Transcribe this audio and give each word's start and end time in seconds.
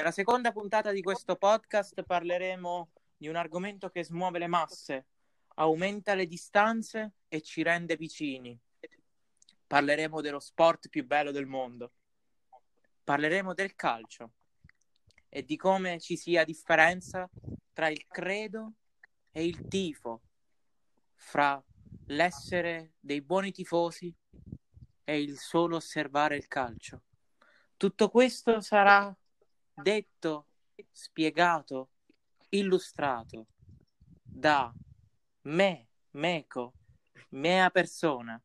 Nella 0.00 0.12
seconda 0.12 0.50
puntata 0.50 0.92
di 0.92 1.02
questo 1.02 1.36
podcast 1.36 2.02
parleremo 2.04 2.90
di 3.18 3.28
un 3.28 3.36
argomento 3.36 3.90
che 3.90 4.02
smuove 4.02 4.38
le 4.38 4.46
masse, 4.46 5.08
aumenta 5.56 6.14
le 6.14 6.26
distanze 6.26 7.16
e 7.28 7.42
ci 7.42 7.62
rende 7.62 7.96
vicini. 7.96 8.58
Parleremo 9.66 10.22
dello 10.22 10.40
sport 10.40 10.88
più 10.88 11.04
bello 11.04 11.32
del 11.32 11.44
mondo. 11.44 11.92
Parleremo 13.04 13.52
del 13.52 13.74
calcio 13.74 14.32
e 15.28 15.44
di 15.44 15.58
come 15.58 16.00
ci 16.00 16.16
sia 16.16 16.44
differenza 16.44 17.28
tra 17.74 17.90
il 17.90 18.06
credo 18.06 18.72
e 19.30 19.44
il 19.44 19.68
tifo, 19.68 20.22
fra 21.14 21.62
l'essere 22.06 22.92
dei 22.98 23.20
buoni 23.20 23.52
tifosi 23.52 24.10
e 25.04 25.20
il 25.20 25.36
solo 25.36 25.76
osservare 25.76 26.36
il 26.36 26.48
calcio. 26.48 27.02
Tutto 27.76 28.08
questo 28.08 28.62
sarà 28.62 29.14
detto, 29.80 30.46
spiegato, 30.90 31.90
illustrato 32.50 33.46
da 34.22 34.72
me, 35.42 35.88
Meco, 36.12 36.74
mea 37.30 37.70
persona, 37.70 38.42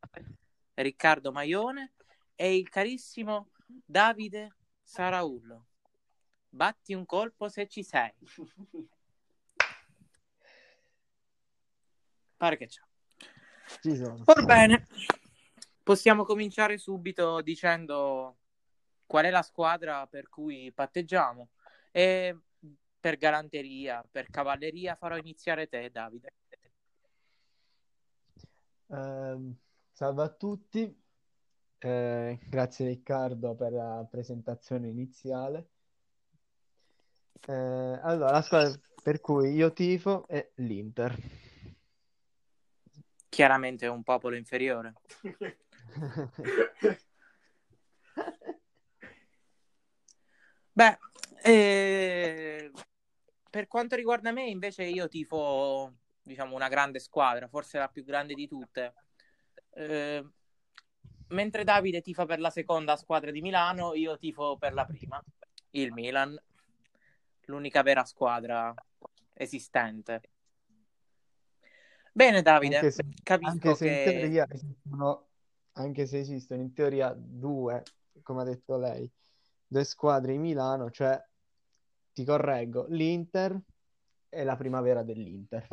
Riccardo 0.74 1.32
Maione 1.32 1.94
e 2.36 2.56
il 2.56 2.70
carissimo 2.70 3.50
Davide 3.66 4.56
Saraullo. 4.84 5.68
Batti 6.50 6.94
un 6.94 7.06
colpo 7.06 7.50
se 7.50 7.68
ci 7.68 7.84
sei. 7.84 8.14
Pare 12.38 12.58
che 12.58 12.68
c'è. 12.68 12.82
Ci 13.82 13.96
sono. 13.96 14.24
Orbene, 14.26 14.88
possiamo 15.82 16.24
cominciare 16.24 16.78
subito 16.78 17.42
dicendo 17.42 18.38
qual 19.06 19.26
è 19.26 19.30
la 19.30 19.42
squadra 19.42 20.08
per 20.08 20.30
cui 20.30 20.72
patteggiamo 20.74 21.50
e 21.92 22.38
per 23.00 23.18
galanteria, 23.18 24.04
per 24.10 24.30
cavalleria 24.30 24.96
farò 24.96 25.16
iniziare 25.18 25.68
te, 25.68 25.90
Davide. 25.92 26.34
Eh, 28.88 29.38
salve 29.92 30.24
a 30.24 30.30
tutti, 30.30 31.04
Eh, 31.78 32.40
grazie 32.50 32.88
Riccardo 32.88 33.54
per 33.54 33.72
la 33.72 34.08
presentazione 34.10 34.88
iniziale. 34.88 35.70
Eh, 37.48 37.54
allora, 37.54 38.32
la 38.32 38.42
squadra 38.42 38.80
per 39.04 39.22
cui 39.22 39.54
io 39.54 39.72
tifo 39.72 40.26
è 40.28 40.50
l'Inter. 40.56 41.16
Chiaramente 43.30 43.86
è 43.86 43.90
un 43.90 44.02
popolo 44.02 44.36
inferiore. 44.36 44.94
Beh, 50.76 50.98
eh, 51.42 52.70
per 53.50 53.68
quanto 53.68 53.96
riguarda 53.96 54.34
me, 54.34 54.50
invece, 54.50 54.84
io 54.84 55.08
tifo, 55.08 55.94
diciamo, 56.22 56.54
una 56.54 56.68
grande 56.68 57.00
squadra, 57.00 57.48
forse 57.48 57.78
la 57.78 57.88
più 57.88 58.04
grande 58.04 58.34
di 58.34 58.46
tutte. 58.46 58.94
Eh, 59.70 60.26
mentre 61.28 61.64
Davide 61.64 62.02
tifa 62.02 62.26
per 62.26 62.42
la 62.42 62.50
seconda 62.50 62.98
squadra 62.98 63.32
di 63.32 63.40
Milano, 63.40 63.94
io 63.94 64.18
tifo 64.18 64.58
per 64.58 64.74
la 64.74 64.84
prima, 64.84 65.24
il 65.70 65.94
Milan, 65.94 66.38
l'unica 67.46 67.82
vera 67.82 68.04
squadra 68.04 68.74
esistente. 69.32 70.24
Bene, 72.12 72.42
Davide, 72.42 72.76
Anche 72.76 72.92
se, 72.92 73.06
capisco 73.24 73.52
anche 73.52 73.76
se 73.76 73.88
in 73.88 73.94
che 73.94 74.20
teoria 74.20 74.46
esistono, 74.50 75.28
anche 75.72 76.06
se 76.06 76.20
esistono 76.20 76.60
in 76.60 76.74
teoria 76.74 77.14
due, 77.16 77.82
come 78.24 78.42
ha 78.42 78.46
detto 78.46 78.78
lei, 78.78 79.10
due 79.68 79.84
squadre 79.84 80.34
in 80.34 80.42
Milano, 80.42 80.92
cioè 80.92 81.20
ti 82.14 82.24
correggo, 82.24 82.86
l'Inter 82.90 83.60
è 84.30 84.44
la 84.44 84.56
primavera 84.56 85.04
dell'Inter. 85.04 85.68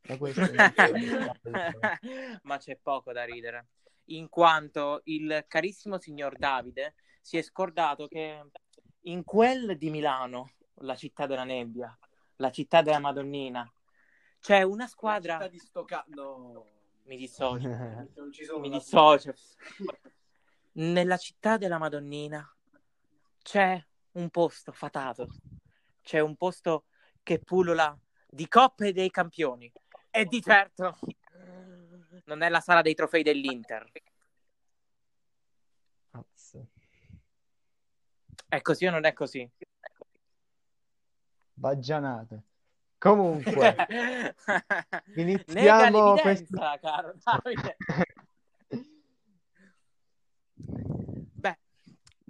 Da 0.00 0.18
questo 0.18 0.42
Ma 2.42 2.58
c'è 2.58 2.76
poco 2.76 3.12
da 3.12 3.24
ridere, 3.24 3.68
in 4.06 4.28
quanto 4.28 5.00
il 5.04 5.44
carissimo 5.48 5.98
signor 5.98 6.36
Davide 6.36 6.94
si 7.20 7.38
è 7.38 7.42
scordato 7.42 8.06
che 8.06 8.44
in 9.02 9.24
quel 9.24 9.78
di 9.78 9.90
Milano, 9.90 10.52
la 10.80 10.94
città 10.94 11.26
della 11.26 11.44
nebbia, 11.44 11.96
la 12.36 12.50
città 12.50 12.82
della 12.82 12.98
Madonnina, 12.98 13.70
c'è 14.40 14.62
una 14.62 14.86
squadra... 14.86 15.34
città 15.34 15.48
di 15.48 15.58
Stoca... 15.58 16.04
No, 16.08 16.66
Mi 17.04 17.16
dissocio, 17.16 17.68
non 18.14 18.30
ci 18.30 18.44
sono 18.44 18.60
mi 18.60 18.68
la- 18.68 18.76
dissocio. 18.76 19.32
Nella 20.72 21.16
città 21.16 21.56
della 21.56 21.78
Madonnina 21.78 22.46
c'è 23.44 23.78
un 24.12 24.30
posto 24.30 24.72
fatato, 24.72 25.28
c'è 26.00 26.18
un 26.18 26.34
posto 26.34 26.86
che 27.22 27.40
pullula 27.40 27.96
di 28.26 28.48
coppe 28.48 28.92
dei 28.92 29.10
campioni 29.10 29.70
e 30.10 30.24
di 30.24 30.40
certo 30.40 30.98
non 32.24 32.42
è 32.42 32.48
la 32.48 32.60
sala 32.60 32.80
dei 32.80 32.94
trofei 32.94 33.22
dell'Inter. 33.22 33.90
È 38.48 38.62
così 38.62 38.86
o 38.86 38.90
non 38.90 39.04
è 39.04 39.12
così? 39.12 39.48
Baggianate. 41.52 42.42
Comunque, 42.96 43.76
iniziamo 45.14 46.14
l'evidenza, 46.14 46.78
caro 46.78 47.14
Davide. 47.22 47.76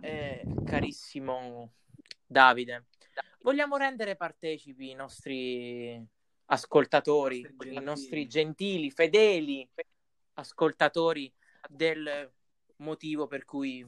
eh, 0.04 0.44
carissimo 0.66 1.72
Davide, 2.26 2.84
vogliamo 3.40 3.76
rendere 3.78 4.16
partecipi 4.16 4.90
i 4.90 4.94
nostri 4.94 6.06
ascoltatori, 6.46 7.38
I 7.38 7.42
nostri 7.42 7.74
i 7.74 7.80
nostri 7.80 8.26
gentili. 8.28 8.90
fedeli 8.90 9.66
ascoltatori 10.34 11.32
del 11.68 12.30
motivo 12.76 13.26
per 13.26 13.46
cui 13.46 13.86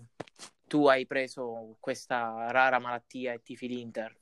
tu 0.66 0.87
hai 0.87 1.06
preso 1.06 1.77
questa 1.81 2.50
rara 2.50 2.78
malattia 2.78 3.34
e 3.34 3.43
tifi 3.43 3.69
l'Inter. 3.69 4.16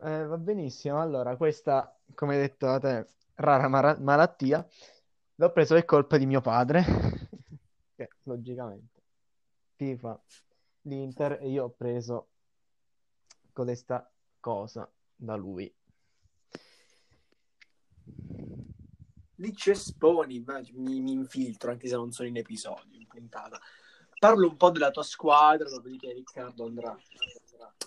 Eh, 0.00 0.24
va 0.24 0.38
benissimo. 0.38 1.00
Allora, 1.00 1.36
questa, 1.36 1.94
come 2.14 2.34
hai 2.36 2.40
detto 2.40 2.66
da 2.66 2.78
te, 2.78 3.06
rara 3.34 3.68
mara- 3.68 3.98
malattia, 3.98 4.66
l'ho 5.34 5.52
preso 5.52 5.74
per 5.74 5.84
colpa 5.84 6.16
di 6.16 6.26
mio 6.26 6.40
padre, 6.40 6.84
logicamente 8.22 8.97
tifa 9.78 10.20
l'Inter 10.82 11.38
e 11.40 11.48
io 11.48 11.64
ho 11.64 11.70
preso 11.70 12.30
questa 13.52 14.10
cosa 14.40 14.90
da 15.14 15.36
lui. 15.36 15.72
Lì 19.36 19.54
ma 20.44 20.60
mi, 20.72 21.00
mi 21.00 21.12
infiltro 21.12 21.70
anche 21.70 21.86
se 21.86 21.94
non 21.94 22.10
sono 22.10 22.28
in 22.28 22.36
episodio, 22.36 22.98
in 22.98 23.06
puntata. 23.06 23.60
Parlo 24.18 24.48
un 24.48 24.56
po' 24.56 24.70
della 24.70 24.90
tua 24.90 25.04
squadra, 25.04 25.68
dopodiché 25.68 26.12
Riccardo 26.12 26.64
andrà 26.64 26.98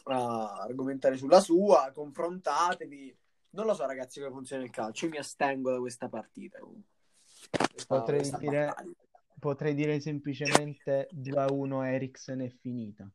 a 0.04 0.62
argomentare 0.62 1.18
sulla 1.18 1.42
sua, 1.42 1.92
confrontatevi. 1.94 3.18
Non 3.50 3.66
lo 3.66 3.74
so 3.74 3.86
ragazzi 3.86 4.22
come 4.22 4.32
funziona 4.32 4.64
il 4.64 4.70
calcio, 4.70 5.06
io 5.06 5.12
mi 5.12 5.18
astengo 5.18 5.72
da 5.72 5.80
questa 5.80 6.08
partita. 6.08 6.60
Questa- 6.60 7.98
Potrei 7.98 8.20
questa 8.20 8.38
dire, 8.38 8.66
battaglia. 8.68 8.94
Potrei 9.42 9.74
dire 9.74 10.00
semplicemente 10.00 11.10
2-1 11.12 11.84
Eriksen 11.84 12.42
è 12.42 12.50
finita. 12.50 13.10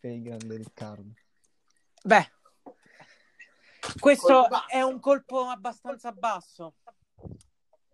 Per 0.00 0.10
il 0.10 0.22
grande 0.22 0.56
Riccardo. 0.56 1.12
Beh, 2.02 2.32
questo 4.00 4.48
è 4.66 4.82
un 4.82 4.98
colpo 4.98 5.44
abbastanza 5.44 6.10
basso. 6.10 6.74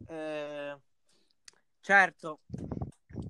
Eh, 0.09 0.81
certo, 1.81 2.41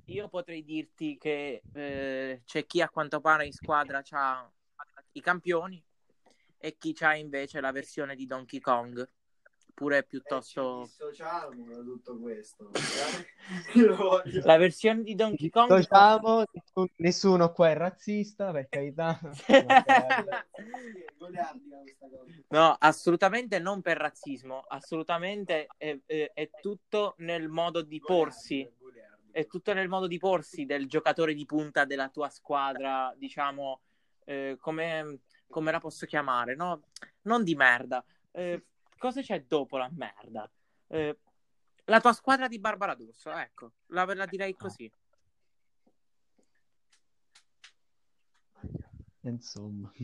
io 0.04 0.28
potrei 0.28 0.62
dirti 0.62 1.18
che 1.18 1.62
eh, 1.72 2.42
c'è 2.44 2.64
chi 2.64 2.80
a 2.80 2.88
quanto 2.88 3.20
pare 3.20 3.46
in 3.46 3.52
squadra 3.52 4.04
ha 4.08 4.52
i 5.12 5.20
campioni 5.20 5.82
e 6.58 6.76
chi 6.78 6.94
ha 7.00 7.16
invece 7.16 7.60
la 7.60 7.72
versione 7.72 8.14
di 8.14 8.26
Donkey 8.26 8.60
Kong, 8.60 9.04
pure 9.76 10.04
piuttosto... 10.04 10.80
Eh, 10.80 10.86
ci 10.86 10.90
dissociamo 10.90 11.66
da 11.66 11.82
tutto 11.82 12.18
questo. 12.18 12.70
La 14.42 14.56
versione 14.56 15.02
di 15.02 15.14
Donkey 15.14 15.50
Kong... 15.50 15.76
Diciamo, 15.76 16.44
nessun- 16.50 16.90
nessuno 16.96 17.52
qua 17.52 17.68
è 17.68 17.76
razzista, 17.76 18.52
per 18.52 18.68
carità. 18.70 19.20
Goliardica 21.18 21.76
questa 21.82 22.06
cosa. 22.08 22.24
No, 22.48 22.74
assolutamente 22.78 23.58
non 23.58 23.82
per 23.82 23.98
razzismo, 23.98 24.64
assolutamente 24.66 25.66
è, 25.76 25.94
è- 26.06 26.30
è 26.32 26.50
tutto 26.58 27.14
nel 27.18 27.50
modo 27.50 27.82
di 27.82 28.00
porsi, 28.00 28.66
è 29.30 29.46
tutto 29.46 29.74
nel 29.74 29.88
modo 29.88 30.06
di 30.06 30.16
porsi 30.16 30.64
del 30.64 30.88
giocatore 30.88 31.34
di 31.34 31.44
punta 31.44 31.84
della 31.84 32.08
tua 32.08 32.30
squadra, 32.30 33.12
diciamo, 33.14 33.82
eh, 34.24 34.56
come, 34.58 35.18
come 35.50 35.70
la 35.70 35.80
posso 35.80 36.06
chiamare, 36.06 36.54
no? 36.54 36.80
Non 37.22 37.44
di 37.44 37.54
merda. 37.54 38.02
Eh, 38.30 38.64
cosa 38.98 39.20
c'è 39.20 39.44
dopo 39.44 39.76
la 39.76 39.90
merda? 39.92 40.50
Eh, 40.88 41.18
la 41.84 42.00
tua 42.00 42.12
squadra 42.12 42.48
di 42.48 42.58
Barbara 42.58 42.94
D'Urso, 42.94 43.30
ecco, 43.30 43.72
la, 43.86 44.04
la 44.14 44.26
direi 44.26 44.54
così. 44.54 44.90
Insomma. 49.20 49.92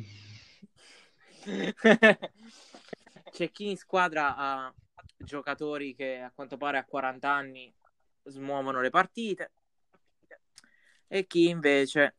C'è 3.31 3.51
chi 3.51 3.71
in 3.71 3.77
squadra 3.77 4.37
ha 4.37 4.73
giocatori 5.17 5.95
che 5.95 6.21
a 6.21 6.33
quanto 6.33 6.57
pare 6.57 6.79
a 6.79 6.85
40 6.85 7.31
anni 7.31 7.73
smuovono 8.25 8.81
le 8.81 8.91
partite 8.91 9.53
e 11.09 11.27
chi 11.27 11.49
invece 11.49 12.17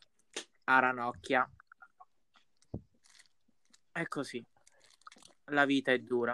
a 0.65 0.79
ranocchia. 0.79 1.49
È 3.91 4.07
così. 4.07 4.43
La 5.45 5.65
vita 5.65 5.91
è 5.91 5.99
dura. 5.99 6.33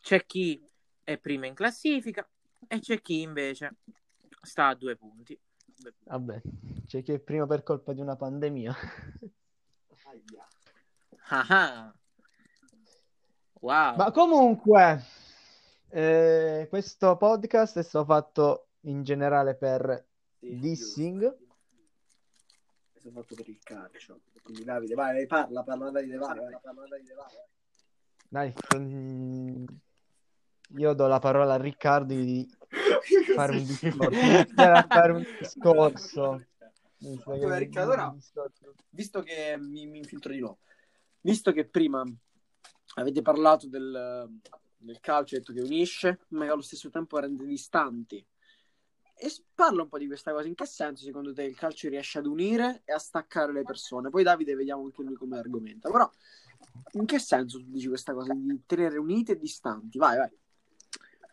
C'è 0.00 0.24
chi 0.26 0.62
è 1.02 1.18
prima 1.18 1.46
in 1.46 1.54
classifica 1.54 2.28
e 2.66 2.80
c'è 2.80 3.00
chi 3.00 3.20
invece 3.22 3.76
sta 4.42 4.68
a 4.68 4.74
due 4.74 4.96
punti. 4.96 5.38
Vabbè, 6.04 6.42
c'è 6.86 7.02
chi 7.02 7.12
è 7.12 7.18
prima 7.18 7.46
per 7.46 7.62
colpa 7.62 7.92
di 7.92 8.00
una 8.00 8.16
pandemia. 8.16 8.76
Ah 11.30 11.46
ah. 11.48 11.94
Wow. 13.60 13.96
Ma 13.96 14.10
comunque, 14.12 15.02
eh, 15.88 16.66
questo 16.68 17.16
podcast 17.16 17.78
è 17.78 17.82
stato 17.82 18.04
fatto 18.04 18.68
in 18.82 19.02
generale 19.02 19.54
per 19.56 20.06
Sì, 20.38 20.58
dissing. 20.58 21.20
giusto. 21.20 21.56
È 22.92 22.98
stato 22.98 23.14
fatto 23.14 23.34
per 23.34 23.48
il 23.48 23.58
calcio. 23.62 24.20
Quindi 24.42 24.64
Davide, 24.64 24.94
vai, 24.94 25.26
parla, 25.26 25.62
parla 25.62 25.90
Davide, 25.90 26.16
vai, 26.16 26.38
vai, 26.38 26.58
parla 26.62 26.86
Davide, 26.86 27.14
vai. 27.14 27.32
Dai, 28.30 28.54
mm, 28.76 29.64
io 30.76 30.92
do 30.92 31.06
la 31.06 31.18
parola 31.18 31.54
a 31.54 31.56
Riccardo 31.56 32.14
di 32.14 32.46
fare 33.34 33.52
un 33.56 33.64
discorso. 33.64 34.10
Fare 34.86 35.12
un 35.12 35.26
discorso. 35.38 36.44
Visto 36.98 37.30
che- 37.32 37.38
Vabbè, 37.38 37.58
Riccardo, 37.58 37.92
ora- 37.92 38.14
Visto 38.90 39.22
che 39.22 39.56
mi, 39.58 39.86
mi 39.86 39.98
infiltro 39.98 40.32
di 40.32 40.40
nuovo, 40.40 40.58
visto 41.20 41.52
che 41.52 41.64
prima 41.66 42.02
avete 42.96 43.22
parlato 43.22 43.68
del, 43.68 44.28
del 44.76 44.98
calcio, 45.00 45.36
detto 45.36 45.52
che 45.52 45.60
unisce, 45.60 46.20
ma 46.28 46.50
allo 46.50 46.60
stesso 46.62 46.90
tempo 46.90 47.18
rende 47.18 47.44
distanti. 47.44 48.24
E 49.20 49.32
parla 49.54 49.82
un 49.82 49.88
po' 49.88 49.98
di 49.98 50.06
questa 50.06 50.32
cosa. 50.32 50.46
In 50.46 50.54
che 50.54 50.66
senso 50.66 51.04
secondo 51.04 51.32
te 51.32 51.42
il 51.42 51.56
calcio 51.56 51.88
riesce 51.88 52.18
ad 52.18 52.26
unire 52.26 52.82
e 52.84 52.92
a 52.92 52.98
staccare 52.98 53.52
le 53.52 53.62
persone? 53.62 54.10
Poi 54.10 54.22
Davide 54.22 54.54
vediamo 54.54 54.84
anche 54.84 55.02
lui 55.02 55.14
come 55.14 55.38
argomenta. 55.38 55.90
Però 55.90 56.08
in 56.92 57.04
che 57.04 57.18
senso 57.18 57.58
tu 57.58 57.64
dici 57.68 57.88
questa 57.88 58.12
cosa 58.12 58.32
di 58.32 58.62
tenere 58.66 58.96
uniti 58.98 59.32
e 59.32 59.36
distanti? 59.38 59.98
Vai, 59.98 60.16
vai. 60.18 60.30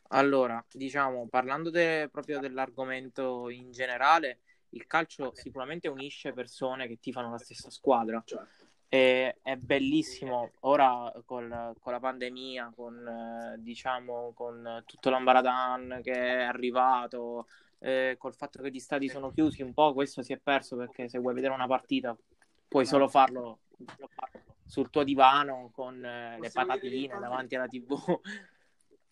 Allora, 0.09 0.63
diciamo, 0.71 1.27
parlando 1.27 1.69
de- 1.69 2.09
proprio 2.11 2.39
dell'argomento 2.39 3.49
in 3.49 3.71
generale, 3.71 4.39
il 4.69 4.85
calcio 4.87 5.33
sicuramente 5.33 5.87
unisce 5.87 6.33
persone 6.33 6.87
che 6.87 6.99
tifano 6.99 7.31
la 7.31 7.37
stessa 7.37 7.69
squadra. 7.69 8.21
Cioè, 8.23 8.41
E 8.87 9.39
è 9.41 9.55
bellissimo 9.57 10.51
ora 10.61 11.11
col- 11.25 11.73
con 11.79 11.91
la 11.91 11.99
pandemia, 11.99 12.71
con 12.75 13.05
eh, 13.07 13.55
diciamo 13.59 14.31
con 14.33 14.83
tutto 14.85 15.09
l'ambaradan 15.09 15.99
che 16.03 16.13
è 16.13 16.43
arrivato, 16.43 17.47
eh, 17.79 18.15
col 18.17 18.35
fatto 18.35 18.61
che 18.61 18.69
gli 18.71 18.79
stadi 18.79 19.09
sono 19.09 19.31
chiusi, 19.31 19.63
un 19.63 19.73
po' 19.73 19.93
questo 19.93 20.21
si 20.21 20.33
è 20.33 20.37
perso 20.37 20.77
perché 20.77 21.09
se 21.09 21.17
vuoi 21.19 21.33
vedere 21.33 21.53
una 21.53 21.67
partita 21.67 22.15
puoi 22.67 22.85
solo 22.85 23.07
farlo 23.07 23.59
sul 24.65 24.89
tuo 24.89 25.03
divano 25.03 25.69
con 25.73 26.03
eh, 26.03 26.39
le 26.39 26.51
patatine 26.51 27.17
davanti 27.19 27.55
alla 27.55 27.67
TV. 27.67 27.95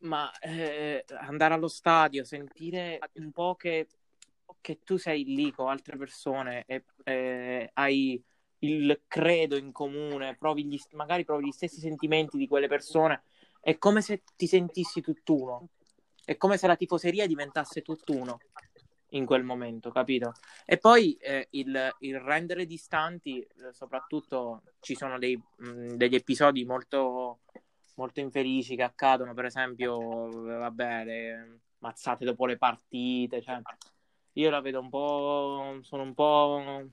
Ma 0.04 0.32
eh, 0.40 1.06
andare 1.20 1.54
allo 1.54 1.68
stadio, 1.68 2.24
sentire 2.24 3.00
un 3.14 3.32
po' 3.32 3.56
che, 3.56 3.88
che 4.60 4.80
tu 4.84 4.98
sei 4.98 5.24
lì 5.24 5.52
con 5.52 5.70
altre 5.70 5.98
persone 5.98 6.64
e 6.68 6.84
eh, 7.04 7.70
hai 7.74 8.22
il 8.60 9.02
credo 9.08 9.58
in 9.58 9.72
comune, 9.72 10.36
provi 10.38 10.66
gli, 10.66 10.80
magari 10.92 11.26
provi 11.26 11.48
gli 11.48 11.52
stessi 11.52 11.80
sentimenti 11.80 12.38
di 12.38 12.48
quelle 12.48 12.68
persone, 12.68 13.24
è 13.60 13.78
come 13.78 14.02
se 14.02 14.24
ti 14.36 14.48
sentissi 14.48 15.02
tutt'uno. 15.02 15.70
È 16.26 16.38
come 16.38 16.58
se 16.58 16.68
la 16.68 16.78
tifoseria 16.78 17.28
diventasse 17.28 17.82
tutt'uno 17.82 18.40
in 19.10 19.26
quel 19.26 19.44
momento, 19.44 19.92
capito? 19.92 20.32
E 20.66 20.78
poi 20.78 21.16
eh, 21.16 21.48
il, 21.52 21.94
il 22.00 22.20
rendere 22.20 22.66
distanti, 22.66 23.42
eh, 23.42 23.74
soprattutto 23.74 24.62
ci 24.80 24.96
sono 24.96 25.20
dei, 25.20 25.36
mh, 25.36 25.96
degli 25.96 26.16
episodi 26.16 26.64
molto, 26.64 27.00
molto 27.96 28.20
infelici 28.20 28.76
che 28.76 28.84
accadono, 28.84 29.34
per 29.34 29.46
esempio, 29.46 30.30
vabbè, 30.30 31.04
le 31.06 31.60
mazzate 31.80 32.26
dopo 32.26 32.46
le 32.46 32.58
partite, 32.58 33.42
cioè, 33.42 33.62
io 34.34 34.50
la 34.50 34.62
vedo 34.62 34.80
un 34.80 34.90
po', 34.90 35.80
sono 35.82 36.04
un 36.04 36.14
po' 36.14 36.90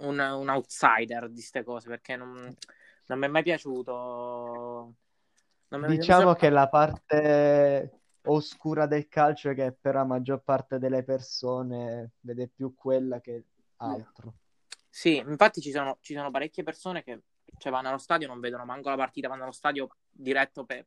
un, 0.00 0.18
un 0.18 0.48
outsider 0.48 1.28
di 1.28 1.34
queste 1.34 1.64
cose 1.64 1.88
perché 1.88 2.16
non, 2.16 2.54
non 3.06 3.18
mi 3.18 3.26
è 3.26 3.28
mai 3.28 3.42
piaciuto. 3.42 4.94
Mi- 5.68 5.88
Diciamo 5.88 6.32
mi- 6.32 6.36
che 6.36 6.50
la 6.50 6.68
parte 6.68 8.00
oscura 8.22 8.86
del 8.86 9.08
calcio 9.08 9.50
è 9.50 9.54
che 9.54 9.72
per 9.72 9.94
la 9.94 10.04
maggior 10.04 10.42
parte 10.42 10.78
delle 10.78 11.04
persone 11.04 12.12
vede 12.20 12.48
più 12.48 12.74
quella 12.74 13.20
che 13.20 13.44
altro. 13.76 14.34
Sì, 14.88 15.16
infatti 15.16 15.60
ci 15.60 15.70
sono, 15.70 15.98
ci 16.00 16.14
sono 16.14 16.30
parecchie 16.30 16.62
persone 16.62 17.02
che 17.04 17.20
cioè, 17.58 17.72
vanno 17.72 17.88
allo 17.88 17.98
stadio, 17.98 18.26
non 18.26 18.40
vedono 18.40 18.64
manco 18.64 18.88
la 18.88 18.96
partita, 18.96 19.28
vanno 19.28 19.44
allo 19.44 19.52
stadio 19.52 19.88
diretto 20.10 20.64
per 20.64 20.86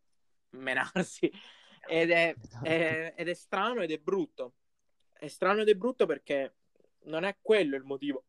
menarsi. 0.52 1.32
Ed 1.88 2.12
è, 2.12 2.36
è- 2.62 3.14
ed 3.16 3.30
è 3.30 3.34
strano 3.34 3.82
ed 3.82 3.92
è 3.92 3.98
brutto. 3.98 4.54
È 5.14 5.28
strano 5.28 5.62
ed 5.62 5.70
è 5.70 5.76
brutto 5.76 6.06
perché 6.06 6.56
non 7.04 7.24
è 7.24 7.38
quello 7.42 7.76
il 7.78 7.84
motivo 7.84 8.26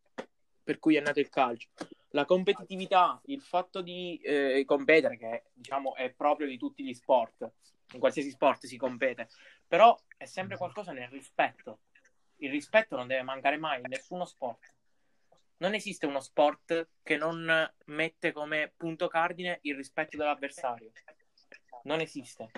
per 0.62 0.78
cui 0.78 0.94
è 0.94 1.00
nato 1.00 1.18
il 1.18 1.28
calcio. 1.28 1.68
La 2.10 2.24
competitività, 2.24 3.20
il 3.26 3.40
fatto 3.42 3.82
di 3.82 4.18
eh, 4.22 4.62
competere, 4.64 5.16
che 5.16 5.44
diciamo 5.52 5.94
è 5.94 6.10
proprio 6.10 6.46
di 6.46 6.56
tutti 6.56 6.84
gli 6.84 6.94
sport, 6.94 7.50
in 7.92 7.98
qualsiasi 7.98 8.30
sport 8.30 8.66
si 8.66 8.76
compete, 8.76 9.28
però 9.66 9.98
è 10.16 10.26
sempre 10.26 10.56
qualcosa 10.56 10.92
nel 10.92 11.08
rispetto. 11.08 11.80
Il 12.36 12.50
rispetto 12.50 12.96
non 12.96 13.08
deve 13.08 13.22
mancare 13.22 13.56
mai 13.58 13.80
in 13.80 13.88
nessuno 13.88 14.24
sport. 14.24 14.74
Non 15.60 15.74
esiste 15.74 16.06
uno 16.06 16.20
sport 16.20 16.88
che 17.02 17.16
non 17.16 17.70
mette 17.86 18.32
come 18.32 18.72
punto 18.76 19.08
cardine 19.08 19.58
il 19.62 19.76
rispetto 19.76 20.16
dell'avversario. 20.16 20.90
Non 21.84 22.00
esiste. 22.00 22.50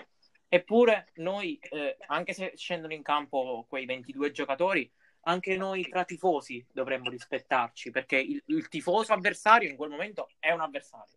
Eppure 0.48 1.10
noi, 1.14 1.58
eh, 1.58 1.96
anche 2.06 2.32
se 2.32 2.52
scendono 2.56 2.92
in 2.92 3.02
campo 3.02 3.64
quei 3.68 3.86
22 3.86 4.30
giocatori, 4.30 4.90
anche 5.22 5.56
noi 5.56 5.88
tra 5.88 6.04
tifosi 6.04 6.64
dovremmo 6.70 7.10
rispettarci, 7.10 7.90
perché 7.90 8.18
il, 8.18 8.42
il 8.46 8.68
tifoso 8.68 9.12
avversario 9.12 9.68
in 9.68 9.76
quel 9.76 9.90
momento 9.90 10.28
è 10.38 10.50
un 10.52 10.60
avversario. 10.60 11.16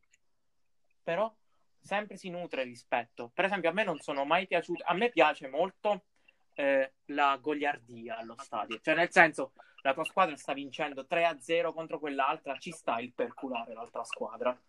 Però 1.04 1.34
sempre 1.80 2.18
si 2.18 2.30
nutre 2.30 2.64
rispetto. 2.64 3.30
Per 3.34 3.46
esempio, 3.46 3.70
a 3.70 3.74
me 3.74 3.84
non 3.84 4.00
sono 4.00 4.26
mai 4.26 4.48
piaciute, 4.48 4.84
a 4.86 4.94
me 4.94 5.10
piace 5.10 5.48
molto 5.48 6.06
eh, 6.56 6.94
la 7.06 7.38
goliardia 7.40 8.18
allo 8.18 8.36
stadio, 8.40 8.80
cioè 8.82 8.96
nel 8.96 9.12
senso 9.12 9.54
la 9.82 9.94
tua 9.94 10.04
squadra 10.04 10.36
sta 10.36 10.54
vincendo 10.54 11.06
3-0 11.08 11.72
contro 11.74 12.00
quell'altra, 12.00 12.58
ci 12.58 12.72
sta 12.72 13.00
il 13.00 13.14
perculare 13.14 13.74
l'altra 13.74 14.04
squadra. 14.04 14.60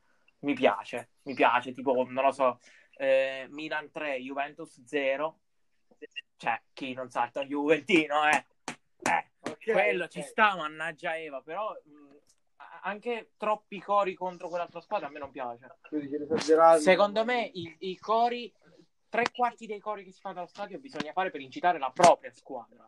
Mi 0.40 0.52
piace, 0.52 1.12
mi 1.22 1.32
piace, 1.32 1.72
tipo, 1.72 2.04
non 2.06 2.24
lo 2.24 2.32
so, 2.32 2.60
eh, 2.98 3.46
Milan 3.50 3.90
3, 3.90 4.18
Juventus 4.18 4.84
0. 4.84 5.38
Cioè, 6.36 6.60
chi 6.74 6.92
non 6.92 7.08
salta 7.08 7.40
un 7.40 7.46
Juventino, 7.46 8.28
eh? 8.28 8.44
Eh, 9.02 9.30
Ok, 9.50 9.72
quello 9.72 10.04
ok. 10.04 10.10
ci 10.10 10.22
sta, 10.22 10.56
mannaggia 10.56 11.16
Eva, 11.16 11.40
però 11.40 11.72
mh, 11.72 12.16
anche 12.82 13.30
troppi 13.36 13.80
cori 13.80 14.14
contro 14.14 14.48
quell'altra 14.48 14.80
squadra 14.80 15.06
a 15.06 15.10
me 15.10 15.18
non 15.18 15.30
piace. 15.30 15.78
Secondo 16.80 17.24
me 17.24 17.44
i, 17.44 17.76
i 17.80 17.98
cori, 17.98 18.52
tre 19.16 19.32
quarti 19.32 19.66
dei 19.66 19.80
cori 19.80 20.04
che 20.04 20.12
si 20.12 20.20
fanno 20.20 20.40
allo 20.40 20.48
stadio 20.48 20.78
bisogna 20.78 21.12
fare 21.12 21.30
per 21.30 21.40
incitare 21.40 21.78
la 21.78 21.90
propria 21.90 22.30
squadra. 22.32 22.86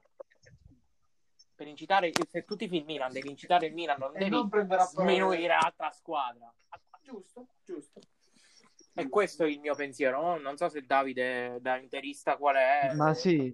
Per 1.54 1.66
incitare, 1.66 2.12
se 2.28 2.44
tu 2.44 2.54
tifi 2.54 2.76
il 2.76 2.84
Milan, 2.84 3.10
devi 3.10 3.30
incitare 3.30 3.66
il 3.66 3.74
Milan, 3.74 3.98
non 3.98 4.14
E 4.14 4.18
devi 4.18 4.30
non 4.30 4.48
sminuire 4.86 5.46
l'altra 5.46 5.90
squadra. 5.90 6.52
Giusto, 7.02 7.48
giusto. 7.64 8.00
E 8.94 9.08
questo 9.08 9.44
è 9.44 9.48
il 9.48 9.58
mio 9.58 9.74
pensiero. 9.74 10.20
no? 10.20 10.36
Non 10.38 10.56
so 10.56 10.68
se 10.68 10.82
Davide, 10.82 11.58
da 11.60 11.78
interista, 11.78 12.36
qual 12.36 12.56
è. 12.56 12.92
Ma 12.94 13.14
sì. 13.14 13.52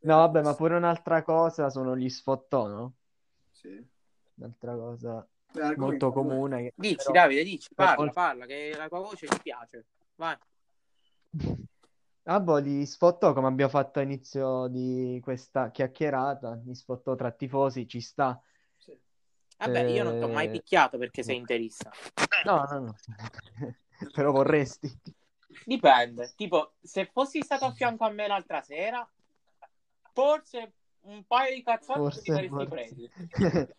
No, 0.00 0.16
vabbè, 0.18 0.42
ma 0.42 0.54
pure 0.54 0.74
un'altra 0.76 1.22
cosa 1.22 1.70
sono 1.70 1.96
gli 1.96 2.08
sfottò, 2.08 2.66
no? 2.66 2.94
Sì. 3.50 3.84
Un'altra 4.34 4.74
cosa 4.74 5.26
molto 5.76 6.12
comune. 6.12 6.62
che 6.62 6.72
Dici, 6.76 6.96
però- 6.96 7.12
Davide, 7.12 7.42
dici, 7.42 7.74
parla, 7.74 8.10
parla, 8.10 8.46
che 8.46 8.74
la 8.76 8.88
tua 8.88 9.00
voce 9.00 9.26
mi 9.30 9.38
piace. 9.42 9.86
Vai. 10.16 10.36
Ah, 12.28 12.40
boh, 12.40 12.56
li 12.58 12.84
sfottò 12.86 13.32
come 13.32 13.46
abbiamo 13.46 13.70
fatto 13.70 14.00
all'inizio 14.00 14.66
di 14.66 15.20
questa 15.22 15.70
chiacchierata, 15.70 16.56
gli 16.56 16.74
sfottò 16.74 17.14
tra 17.14 17.30
tifosi, 17.30 17.86
ci 17.86 18.00
sta. 18.00 18.40
Sì. 18.76 18.98
Vabbè, 19.58 19.84
io 19.84 20.02
non 20.02 20.18
ti 20.18 20.24
ho 20.24 20.28
mai 20.28 20.46
Eh, 20.46 20.50
picchiato 20.50 20.98
perché 20.98 21.22
sei 21.22 21.36
interista. 21.36 21.92
No, 22.44 22.64
no, 22.68 22.78
no. 22.80 22.96
Però 24.12 24.32
vorresti. 24.32 24.92
Dipende. 25.64 26.32
Tipo, 26.34 26.74
se 26.82 27.08
fossi 27.12 27.42
stato 27.42 27.66
a 27.66 27.70
fianco 27.70 28.04
a 28.04 28.10
me 28.10 28.26
l'altra 28.26 28.60
sera, 28.60 29.08
forse 30.12 30.72
un 31.02 31.24
paio 31.26 31.54
di 31.54 31.62
cazzotti 31.62 32.00
ti 32.00 32.32
Forse, 32.32 32.32
saresti 32.32 32.48
forse. 32.48 32.68
presi. 32.68 33.08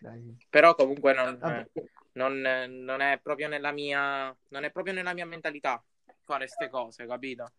Dai. 0.00 0.36
Però 0.48 0.74
comunque 0.74 1.12
non, 1.12 1.36
Vabbè. 1.38 1.70
Non, 2.16 2.40
non 2.40 3.00
è 3.00 3.18
proprio 3.22 3.48
nella 3.48 3.72
mia 3.72 4.36
non 4.48 4.64
è 4.64 4.70
proprio 4.70 4.94
nella 4.94 5.14
mia 5.14 5.26
mentalità 5.26 5.82
fare 6.24 6.46
queste 6.46 6.68
cose, 6.68 7.06
capito? 7.06 7.52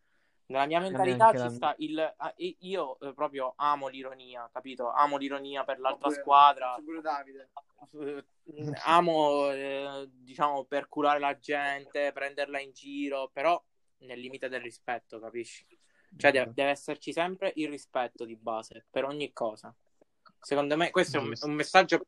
Nella 0.47 0.65
mia 0.65 0.79
mentalità 0.79 1.31
neanche 1.31 1.37
ci 1.37 1.43
la 1.43 1.49
sta 1.49 1.75
il 1.79 2.13
ah, 2.17 2.33
io 2.37 2.99
eh, 2.99 3.13
proprio 3.13 3.53
amo 3.57 3.87
l'ironia, 3.87 4.49
capito? 4.51 4.91
Amo 4.91 5.17
l'ironia 5.17 5.63
per 5.63 5.79
l'altra 5.79 6.07
Pure- 6.07 6.21
squadra. 6.21 6.75
pure 6.83 7.01
Davide. 7.01 7.49
Eh, 7.93 8.23
amo 8.85 9.51
eh, 9.51 10.07
diciamo 10.09 10.63
per 10.65 10.87
curare 10.87 11.19
la 11.19 11.37
gente, 11.37 12.11
prenderla 12.13 12.59
in 12.59 12.71
giro, 12.71 13.29
però 13.31 13.61
nel 13.99 14.19
limite 14.19 14.47
del 14.47 14.61
rispetto, 14.61 15.19
capisci? 15.19 15.65
Cioè 16.15 16.31
deve, 16.31 16.51
deve 16.53 16.69
esserci 16.69 17.11
sempre 17.11 17.51
il 17.55 17.69
rispetto 17.69 18.23
di 18.25 18.35
base 18.35 18.85
per 18.89 19.03
ogni 19.03 19.33
cosa. 19.33 19.73
Secondo 20.39 20.77
me 20.77 20.91
questo 20.91 21.17
è 21.17 21.19
un, 21.19 21.33
un 21.41 21.53
messaggio 21.53 22.05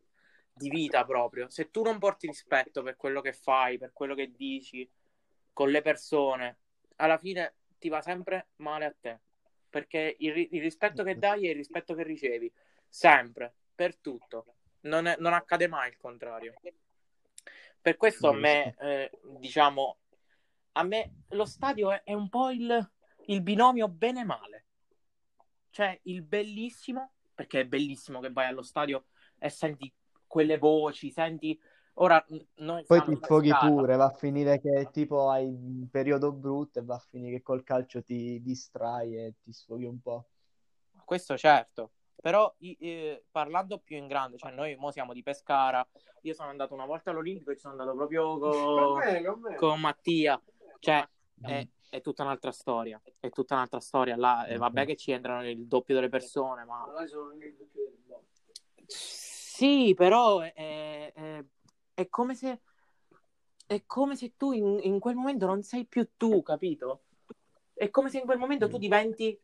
di 0.59 0.69
vita 0.69 1.05
proprio. 1.05 1.47
Se 1.47 1.71
tu 1.71 1.81
non 1.81 1.97
porti 1.99 2.27
rispetto 2.27 2.83
per 2.83 2.97
quello 2.97 3.21
che 3.21 3.31
fai, 3.31 3.77
per 3.77 3.93
quello 3.93 4.13
che 4.13 4.33
dici 4.35 4.87
con 5.53 5.71
le 5.71 5.81
persone, 5.81 6.59
alla 6.97 7.17
fine 7.17 7.55
ti 7.79 7.87
va 7.87 8.01
sempre 8.01 8.49
male 8.57 8.85
a 8.85 8.93
te. 8.99 9.19
Perché 9.69 10.15
il, 10.19 10.37
il 10.51 10.61
rispetto 10.61 11.03
che 11.03 11.17
dai 11.17 11.47
è 11.47 11.51
il 11.51 11.55
rispetto 11.55 11.95
che 11.95 12.03
ricevi. 12.03 12.51
Sempre, 12.87 13.53
per 13.73 13.95
tutto. 13.97 14.55
Non, 14.81 15.07
è- 15.07 15.15
non 15.19 15.33
accade 15.33 15.67
mai 15.67 15.89
il 15.89 15.97
contrario. 15.97 16.53
Per 17.81 17.95
questo 17.95 18.29
a 18.29 18.33
me, 18.33 18.75
eh, 18.79 19.11
diciamo, 19.37 19.99
a 20.73 20.83
me 20.83 21.13
lo 21.29 21.45
stadio 21.45 21.91
è, 21.91 22.03
è 22.03 22.13
un 22.13 22.27
po' 22.27 22.49
il, 22.49 22.91
il 23.27 23.41
binomio 23.41 23.87
bene 23.87 24.25
male. 24.25 24.65
Cioè 25.69 25.97
il 26.03 26.23
bellissimo, 26.23 27.13
perché 27.33 27.61
è 27.61 27.65
bellissimo 27.65 28.19
che 28.19 28.31
vai 28.31 28.47
allo 28.47 28.63
stadio 28.63 29.05
e 29.37 29.49
senti 29.49 29.91
quelle 30.29 30.57
voci, 30.57 31.11
senti... 31.11 31.59
Ora 32.01 32.23
noi 32.59 32.85
Poi 32.85 33.03
ti 33.03 33.19
sfoghi 33.21 33.51
pure, 33.59 33.97
va 33.97 34.05
a 34.05 34.13
finire 34.13 34.61
che 34.61 34.87
tipo 34.89 35.29
hai 35.29 35.45
un 35.45 35.89
periodo 35.91 36.31
brutto 36.31 36.79
e 36.79 36.81
va 36.81 36.95
a 36.95 36.99
finire 36.99 37.37
che 37.37 37.41
col 37.41 37.61
calcio 37.61 38.01
ti 38.01 38.41
distrai 38.41 39.17
e 39.17 39.33
ti 39.43 39.51
sfoghi 39.51 39.83
un 39.83 39.99
po'. 39.99 40.29
Questo 41.03 41.35
certo, 41.35 41.91
però 42.15 42.55
eh, 42.59 43.25
parlando 43.29 43.79
più 43.79 43.97
in 43.97 44.07
grande, 44.07 44.37
cioè 44.37 44.51
noi 44.51 44.77
mo 44.77 44.91
siamo 44.91 45.11
di 45.11 45.23
Pescara, 45.23 45.85
io 46.21 46.33
sono 46.33 46.47
andato 46.47 46.73
una 46.73 46.85
volta 46.85 47.09
all'Olimpico 47.09 47.51
e 47.51 47.55
ci 47.55 47.61
sono 47.61 47.73
andato 47.73 47.93
proprio 47.93 48.37
Con 48.37 48.97
me, 48.97 49.21
con 49.21 49.39
me. 49.41 49.55
con 49.55 49.79
Mattia, 49.81 50.41
cioè 50.79 51.05
è, 51.41 51.67
è 51.89 51.99
tutta 51.99 52.23
un'altra 52.23 52.53
storia, 52.53 53.01
è 53.19 53.29
tutta 53.29 53.55
un'altra 53.55 53.81
storia 53.81 54.15
là, 54.15 54.45
e 54.45 54.55
vabbè 54.55 54.85
che 54.85 54.95
ci 54.95 55.11
entrano 55.11 55.45
il 55.49 55.67
doppio 55.67 55.95
delle 55.95 56.07
persone, 56.07 56.63
ma 56.63 56.83
Allora 56.83 57.05
sono 57.05 57.33
il 57.33 57.55
doppio 57.57 57.91
del. 58.85 59.27
Sì, 59.59 59.93
però 59.93 60.39
è, 60.39 61.11
è- 61.13 61.43
è 61.93 62.07
come 62.09 62.33
se 62.33 62.61
è 63.67 63.83
come 63.85 64.15
se 64.15 64.35
tu 64.37 64.51
in, 64.53 64.79
in 64.83 64.99
quel 64.99 65.15
momento 65.15 65.45
non 65.45 65.63
sei 65.63 65.85
più 65.85 66.07
tu, 66.17 66.41
capito? 66.41 67.03
È 67.73 67.89
come 67.89 68.09
se 68.09 68.19
in 68.19 68.25
quel 68.25 68.37
momento 68.37 68.67
tu 68.69 68.77
diventi 68.77 69.37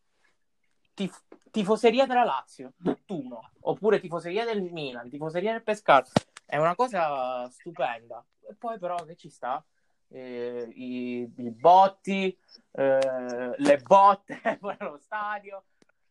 tif- 0.93 1.23
tifoseria 1.51 2.05
della 2.05 2.23
Lazio, 2.23 2.73
tutt'uno, 2.81 3.51
oppure 3.61 3.99
tifoseria 3.99 4.45
del 4.45 4.61
Milan, 4.63 5.09
tifoseria 5.09 5.51
del 5.51 5.63
Pescara. 5.63 6.05
È 6.45 6.57
una 6.57 6.75
cosa 6.75 7.49
stupenda. 7.49 8.25
E 8.47 8.55
poi 8.55 8.79
però 8.79 8.95
che 9.03 9.15
ci 9.15 9.29
sta? 9.29 9.63
Eh, 10.07 10.67
i, 10.73 11.31
i 11.37 11.51
botti, 11.51 12.35
eh, 12.71 13.53
le 13.57 13.77
botte 13.77 14.39
fuori 14.59 14.77
allo 14.79 14.97
stadio. 14.97 15.65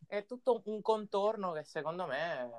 È 0.07 0.23
tutto 0.25 0.61
un 0.65 0.81
contorno 0.81 1.51
che 1.53 1.63
secondo 1.63 2.05
me 2.05 2.49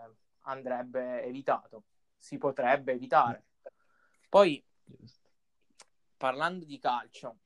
andrebbe 0.47 1.23
evitato. 1.25 1.85
Si 2.19 2.39
potrebbe 2.39 2.93
evitare. 2.93 3.45
Poi, 4.29 4.63
parlando 6.17 6.65
di 6.65 6.79
calcio, 6.79 7.37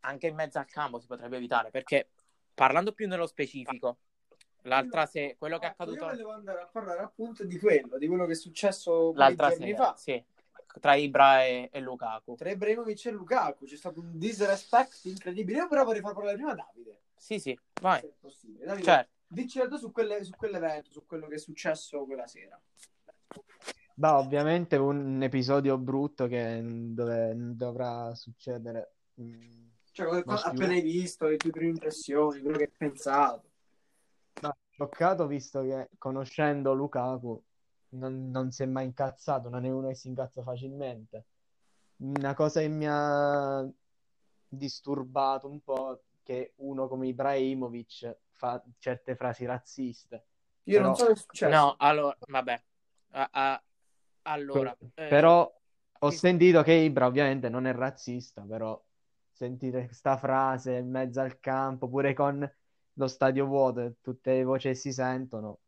anche 0.00 0.26
in 0.28 0.34
mezzo 0.34 0.58
al 0.58 0.66
campo 0.66 0.98
si 0.98 1.06
potrebbe 1.06 1.36
evitare 1.36 1.70
perché 1.70 2.10
parlando 2.54 2.92
più 2.92 3.06
nello 3.06 3.26
specifico, 3.26 3.98
l'altra 4.62 5.06
se 5.06 5.36
quello 5.38 5.58
che 5.58 5.66
è 5.66 5.68
Ecco, 5.68 5.82
accaduto 5.82 6.04
Io 6.04 6.10
volevo 6.10 6.32
andare 6.32 6.60
a 6.60 6.66
parlare 6.66 7.00
appunto 7.02 7.44
di 7.44 7.58
quello, 7.58 7.98
di 7.98 8.06
quello 8.06 8.26
che 8.26 8.32
è 8.32 8.36
successo 8.36 9.12
l'altra 9.14 9.48
giorni 9.48 9.66
sera, 9.66 9.84
fa. 9.84 9.96
sì, 9.96 10.24
tra 10.80 10.94
Ibra 10.94 11.44
e, 11.44 11.68
e 11.72 11.80
Lukaku. 11.80 12.34
Tra 12.34 12.50
Ibrahimovic 12.50 13.06
e 13.06 13.10
Lukaku 13.10 13.64
c'è 13.66 13.76
stato 13.76 14.00
un 14.00 14.18
disrespect 14.18 15.04
incredibile. 15.04 15.58
Io 15.58 15.68
però 15.68 15.84
vorrei 15.84 16.00
far 16.00 16.14
parlare 16.14 16.36
prima 16.36 16.54
Davide, 16.54 17.02
Sì, 17.16 17.38
sì, 17.38 17.58
vai. 17.80 18.00
se 18.00 18.08
è 18.08 18.12
possibile. 18.18 18.64
Davide, 18.64 18.84
Certo. 18.84 19.10
Dici 19.32 19.58
la 19.58 19.66
tua 19.66 19.78
su, 19.78 19.90
quelle- 19.90 20.22
su 20.24 20.32
quell'evento, 20.36 20.92
su 20.92 21.04
quello 21.06 21.26
che 21.26 21.36
è 21.36 21.38
successo 21.38 22.04
quella 22.04 22.26
sera. 22.26 22.60
Beh, 23.94 24.08
ovviamente 24.08 24.76
un 24.76 25.22
episodio 25.22 25.78
brutto 25.78 26.26
che 26.26 26.60
dove 26.62 27.34
dovrà 27.54 28.14
succedere. 28.14 28.94
mm, 29.20 29.68
Cioè, 29.92 30.22
cosa- 30.24 30.48
appena 30.48 30.72
hai 30.72 30.80
visto, 30.82 31.26
le 31.26 31.36
tue 31.36 31.50
prime 31.50 31.70
impressioni, 31.70 32.40
quello 32.40 32.56
che 32.58 32.64
hai 32.64 32.72
pensato. 32.76 33.50
No, 34.40 34.56
scioccato 34.70 35.26
visto 35.26 35.62
che 35.62 35.88
conoscendo 35.98 36.72
Lukaku 36.72 37.42
non, 37.90 38.30
non 38.30 38.50
si 38.50 38.62
è 38.62 38.66
mai 38.66 38.86
incazzato, 38.86 39.48
non 39.48 39.64
è 39.64 39.70
uno 39.70 39.88
che 39.88 39.94
si 39.94 40.08
incazza 40.08 40.42
facilmente. 40.42 41.24
Una 41.98 42.34
cosa 42.34 42.60
che 42.60 42.68
mi 42.68 42.86
ha 42.88 43.70
disturbato 44.48 45.48
un 45.48 45.60
po' 45.60 46.02
che 46.22 46.52
uno 46.56 46.88
come 46.88 47.08
Ibrahimovic 47.08 48.16
fa 48.32 48.62
certe 48.78 49.14
frasi 49.16 49.44
razziste. 49.44 50.26
Io 50.64 50.80
non 50.80 50.92
Però- 50.92 51.04
so 51.04 51.06
che 51.06 51.12
è 51.12 51.16
successo. 51.16 51.54
No, 51.54 51.74
allora, 51.78 52.16
vabbè. 52.28 52.62
A- 53.14 53.28
a- 53.30 53.62
allora, 54.22 54.76
eh, 54.94 55.06
Però 55.08 55.60
ho 56.00 56.10
sentito 56.10 56.62
che 56.62 56.72
Ibra 56.72 57.06
ovviamente 57.06 57.48
non 57.48 57.66
è 57.66 57.72
razzista, 57.74 58.42
però 58.42 58.80
sentire 59.30 59.86
questa 59.86 60.16
frase 60.16 60.74
in 60.76 60.90
mezzo 60.90 61.20
al 61.20 61.38
campo, 61.40 61.88
pure 61.88 62.14
con 62.14 62.48
lo 62.94 63.06
stadio 63.08 63.46
vuoto 63.46 63.80
e 63.80 63.94
tutte 64.00 64.34
le 64.34 64.44
voci 64.44 64.74
si 64.74 64.92
sentono. 64.92 65.58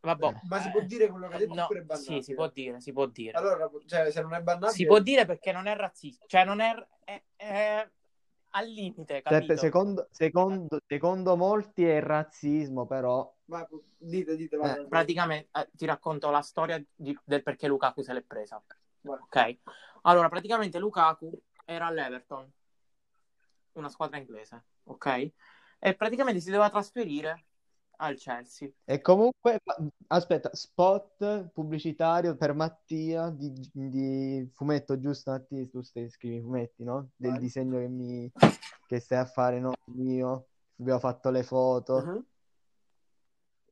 vabbè, 0.00 0.40
Ma 0.48 0.60
si 0.60 0.70
può 0.70 0.80
dire 0.82 1.08
quello 1.08 1.28
che 1.28 1.34
hai 1.34 1.40
detto 1.40 1.54
no, 1.54 1.62
oppure 1.64 1.80
è 1.80 1.82
bannabile? 1.82 2.16
sì, 2.18 2.22
si 2.22 2.34
può 2.34 2.48
dire, 2.50 2.80
si 2.80 2.92
può 2.92 3.06
dire. 3.06 3.38
Allora, 3.38 3.70
cioè, 3.86 4.10
se 4.10 4.20
non 4.20 4.34
è 4.34 4.42
bannabile... 4.42 4.72
Si 4.72 4.84
può 4.84 4.98
dire 4.98 5.24
perché 5.24 5.50
non 5.52 5.66
è 5.66 5.74
razzista, 5.74 6.26
cioè 6.28 6.44
non 6.44 6.60
è, 6.60 6.74
è- 7.04 7.22
è 7.36 7.90
al 8.54 8.68
limite, 8.68 9.20
capito? 9.20 9.56
secondo, 9.56 10.08
secondo- 10.10 10.78
secondo 10.86 11.36
molti 11.36 11.84
è 11.84 12.00
razzismo, 12.00 12.86
però 12.86 13.32
Ma 13.46 13.66
dite, 13.98 14.36
dite, 14.36 14.56
Eh, 14.56 14.86
praticamente 14.88 15.48
eh, 15.52 15.68
ti 15.72 15.84
racconto 15.86 16.30
la 16.30 16.40
storia 16.40 16.82
di- 16.94 17.18
del 17.24 17.42
perché 17.42 17.66
Lukaku 17.66 18.02
se 18.02 18.12
l'è 18.12 18.22
presa. 18.22 18.62
Vai. 19.00 19.18
Ok? 19.18 19.58
Allora, 20.02 20.28
praticamente 20.28 20.78
Lukaku 20.78 21.30
era 21.64 21.86
all'Everton, 21.86 22.50
una 23.72 23.88
squadra 23.88 24.18
inglese, 24.18 24.64
ok? 24.84 25.30
E 25.78 25.94
praticamente 25.94 26.40
si 26.40 26.50
doveva 26.50 26.70
trasferire 26.70 27.46
al 27.96 28.16
Chelsea. 28.16 28.70
E 28.84 29.00
comunque, 29.00 29.60
aspetta, 30.08 30.50
spot 30.54 31.50
pubblicitario 31.52 32.36
per 32.36 32.54
Mattia 32.54 33.30
di, 33.30 33.52
di 33.72 34.48
fumetto, 34.52 34.98
giusto 34.98 35.30
Mattia? 35.30 35.66
Tu 35.68 35.80
stai 35.82 36.08
scrivi 36.10 36.40
fumetti, 36.40 36.84
no? 36.84 37.10
Del 37.16 37.32
Vai. 37.32 37.40
disegno 37.40 37.78
che, 37.78 37.88
mi, 37.88 38.30
che 38.86 39.00
stai 39.00 39.18
a 39.18 39.24
fare, 39.24 39.60
no? 39.60 39.72
Mio. 39.86 40.46
Abbiamo 40.78 40.98
fatto 40.98 41.30
le 41.30 41.42
foto. 41.42 42.02
Mhm. 42.04 42.26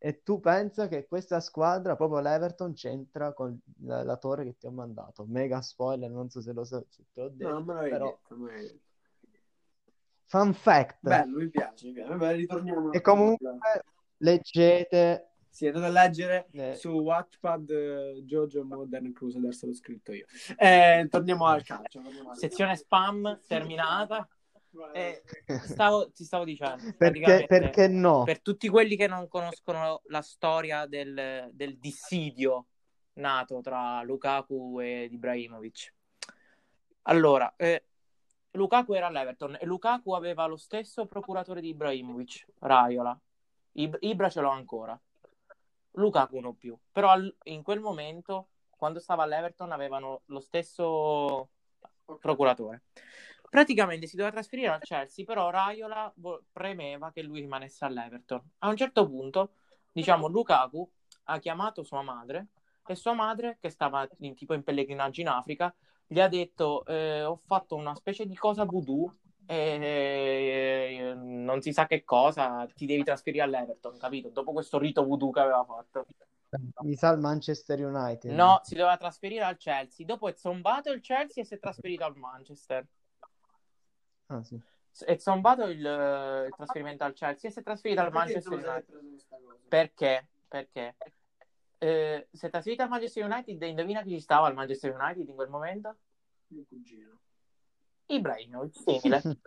E 0.05 0.23
tu 0.25 0.41
pensa 0.41 0.89
che 0.89 1.07
questa 1.07 1.39
squadra, 1.39 1.95
proprio 1.95 2.19
l'Everton, 2.21 2.73
c'entra 2.75 3.33
con 3.33 3.57
la, 3.85 4.03
la 4.03 4.17
torre 4.17 4.43
che 4.45 4.57
ti 4.57 4.67
ho 4.67 4.73
mandato. 4.73 5.25
Mega 5.27 5.61
spoiler, 5.61 6.11
non 6.11 6.29
so 6.29 6.41
se 6.41 6.53
lo 6.53 6.65
so, 6.65 6.85
se 6.89 7.05
te 7.13 7.21
l'ho 7.21 7.29
No, 7.29 7.35
detto. 7.37 7.73
l'avevi 7.73 7.91
però- 7.91 8.07
detto, 8.07 8.35
detto. 8.37 8.81
Fun 10.27 10.55
fact. 10.55 10.97
Bello, 11.03 11.39
mi 11.39 11.49
piace, 11.51 11.87
mi 11.89 11.93
piace. 11.93 12.09
Vabbè, 12.09 12.35
ritorniamo. 12.35 12.93
E 12.93 13.01
comunque 13.01 13.59
leggete 14.23 15.33
Sì, 15.49 15.67
andate 15.67 15.87
a 15.87 15.91
leggere 15.91 16.49
eh, 16.53 16.75
su 16.75 16.89
Wattpad 16.89 17.71
eh, 17.71 18.23
Jojo 18.25 18.65
Modern 18.65 19.13
Crusaders, 19.13 19.65
l'ho 19.65 19.75
scritto 19.75 20.13
io. 20.13 20.25
Eh, 20.57 21.07
torniamo 21.11 21.47
al 21.47 21.63
calcio. 21.63 22.01
torniamo 22.01 22.31
al 22.31 22.37
Sezione 22.37 22.77
spam 22.77 23.41
terminata. 23.47 24.17
calcio. 24.17 24.41
E 24.95 25.23
stavo, 25.67 26.11
ti 26.13 26.25
stavo 26.25 26.45
dicendo, 26.45 26.95
perché, 26.97 27.45
perché 27.47 27.89
no? 27.89 28.23
per 28.25 28.41
tutti 28.41 28.69
quelli 28.71 28.97
che 28.97 29.07
non 29.07 29.29
conoscono 29.29 30.01
la 30.07 30.23
storia 30.23 30.87
del, 30.87 31.51
del 31.53 31.79
dissidio 31.79 32.69
nato 33.15 33.61
tra 33.61 34.03
Lukaku 34.03 34.81
ed 34.81 35.13
Ibrahimovic. 35.13 35.93
Allora, 37.03 37.53
eh, 37.57 37.85
Lukaku 38.53 38.95
era 38.95 39.09
all'Everton 39.09 39.59
e 39.61 39.67
Lukaku 39.67 40.13
aveva 40.13 40.47
lo 40.47 40.57
stesso 40.57 41.05
procuratore 41.05 41.61
di 41.61 41.69
Ibrahimovic, 41.69 42.47
Raiola. 42.61 43.21
Ib- 43.73 43.99
Ibra 44.01 44.29
ce 44.29 44.41
l'ho 44.41 44.51
ancora. 44.51 44.99
Lukaku 45.93 46.41
non 46.41 46.57
più. 46.57 46.77
Però 46.91 47.11
al- 47.11 47.35
in 47.45 47.63
quel 47.63 47.81
momento, 47.81 48.49
quando 48.71 48.99
stava 49.01 49.23
all'Everton, 49.25 49.73
avevano 49.73 50.23
lo 50.27 50.41
stesso 50.41 51.51
procuratore. 52.19 52.85
Praticamente 53.49 54.07
si 54.07 54.17
doveva 54.17 54.35
trasferire 54.35 54.69
al 54.69 54.81
Chelsea, 54.81 55.25
però 55.25 55.51
Raiola 55.51 56.11
vo- 56.17 56.45
premeva 56.51 57.13
che 57.13 57.23
lui 57.23 57.41
rimanesse 57.41 57.85
all'Everton. 57.85 58.41
A 58.61 58.69
un 58.69 58.77
certo 58.77 59.07
punto, 59.07 59.55
diciamo, 59.93 60.27
Lukaku 60.29 60.91
ha 61.25 61.39
chiamato 61.39 61.83
sua 61.83 62.03
madre 62.03 62.49
e 62.87 62.95
sua 62.95 63.13
madre, 63.13 63.59
che 63.61 63.69
stava 63.69 64.09
in, 64.21 64.35
tipo 64.35 64.55
in 64.55 64.63
pellegrinaggio 64.63 65.21
in 65.21 65.29
Africa, 65.29 65.75
gli 66.07 66.21
ha 66.21 66.29
detto 66.29 66.85
eh, 66.87 67.25
ho 67.25 67.37
fatto 67.37 67.77
una 67.77 67.95
specie 67.95 68.27
di 68.27 68.35
cosa 68.37 68.65
voodoo 68.65 69.15
e 69.53 70.97
eh, 71.11 71.15
non 71.15 71.61
si 71.61 71.75
sa 71.75 71.87
che 71.87 72.05
cosa, 72.05 72.67
ti 72.75 72.87
devi 72.87 73.05
trasferire 73.05 73.43
all'Everton, 73.43 73.99
capito? 73.99 74.31
Dopo 74.31 74.53
questo 74.53 74.79
rito 74.79 75.05
voodoo 75.05 75.31
che 75.31 75.41
aveva 75.41 75.63
fatto. 75.65 76.07
Mi 76.81 76.95
sa 76.95 77.11
il 77.11 77.19
Manchester 77.19 77.85
United. 77.85 78.33
No, 78.33 78.61
si 78.63 78.75
doveva 78.75 78.97
trasferire 78.97 79.45
al 79.45 79.59
Chelsea. 79.59 80.07
Dopo 80.07 80.29
è 80.29 80.33
zombato 80.33 80.91
il 80.91 81.01
Chelsea 81.03 81.43
e 81.43 81.47
si 81.47 81.55
è 81.55 81.59
trasferito 81.59 82.05
al 82.05 82.17
Manchester. 82.17 82.87
Ah, 84.27 84.43
sì. 84.43 84.59
È 85.05 85.17
zombato 85.17 85.65
il, 85.65 85.79
il 85.81 86.53
trasferimento 86.57 87.05
al 87.05 87.13
Chelsea 87.13 87.51
e 87.51 87.53
si 87.53 87.59
è 87.59 87.63
trasferito 87.63 88.01
al 88.01 88.13
Manchester 88.13 88.53
United. 88.53 89.23
Perché? 89.69 90.29
Perché? 90.49 90.97
Eh, 91.77 92.29
si 92.33 92.47
è 92.47 92.51
trasferito 92.51 92.83
al 92.83 92.89
Manchester 92.89 93.25
United 93.25 93.63
e 93.63 93.67
indovina 93.67 94.03
chi 94.03 94.11
ci 94.11 94.21
stava 94.21 94.47
al 94.47 94.55
Manchester 94.55 94.95
United 94.95 95.29
in 95.29 95.35
quel 95.35 95.49
momento? 95.49 95.97
Mio 96.49 96.65
cugino. 96.69 97.19
Ibrahimovic, 98.15 98.75
simile. 98.75 99.23